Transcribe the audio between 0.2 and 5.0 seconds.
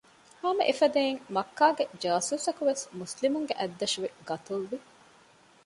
ހަމައެފަދައިން މައްކާގެ ޖާސޫސަކުވެސް މުސްލިމުންގެ އަތްދަށުވެ ޤަތުލުވި